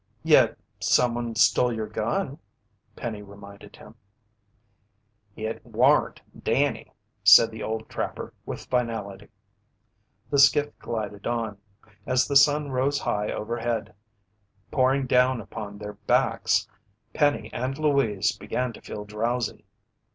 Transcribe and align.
"Yet 0.23 0.57
someone 0.79 1.35
stole 1.35 1.71
your 1.71 1.85
gun," 1.85 2.39
Penny 2.95 3.21
reminded 3.21 3.75
him. 3.75 3.93
"It 5.35 5.63
waren't 5.63 6.19
Danny," 6.43 6.91
said 7.23 7.51
the 7.51 7.61
old 7.61 7.87
trapper 7.87 8.33
with 8.43 8.65
finality. 8.65 9.27
The 10.31 10.39
skiff 10.39 10.71
glided 10.79 11.27
on. 11.27 11.59
As 12.07 12.27
the 12.27 12.35
sun 12.35 12.71
rose 12.71 12.97
high 12.97 13.31
overhead 13.31 13.93
pouring 14.71 15.05
down 15.05 15.39
upon 15.39 15.77
their 15.77 15.93
backs, 15.93 16.67
Penny 17.13 17.53
and 17.53 17.77
Louise 17.77 18.35
began 18.35 18.73
to 18.73 18.81
feel 18.81 19.05
drowsy. 19.05 19.65